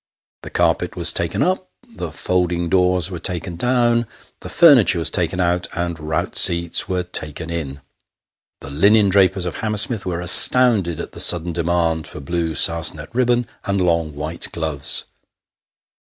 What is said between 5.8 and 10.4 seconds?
rout seats were taken in. The linendrapers of Hammersmith were